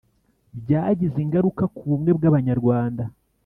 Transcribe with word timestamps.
Byagize 0.61 1.17
ingaruka 1.25 1.63
ku 1.75 1.81
bumwe 1.89 2.11
bw'Abanyarwanda: 2.17 3.03